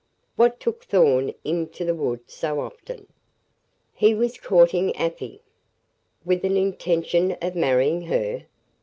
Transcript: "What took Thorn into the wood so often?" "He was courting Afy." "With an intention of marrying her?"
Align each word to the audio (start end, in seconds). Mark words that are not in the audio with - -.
"What 0.35 0.59
took 0.59 0.83
Thorn 0.85 1.31
into 1.45 1.85
the 1.85 1.93
wood 1.93 2.21
so 2.25 2.59
often?" 2.61 3.05
"He 3.93 4.15
was 4.15 4.39
courting 4.39 4.95
Afy." 4.99 5.43
"With 6.25 6.43
an 6.43 6.57
intention 6.57 7.37
of 7.39 7.55
marrying 7.55 8.01
her?" 8.07 8.45